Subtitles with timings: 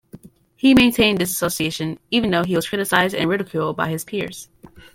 [0.55, 4.49] He maintained this association even though he was criticized and ridiculed by his peers.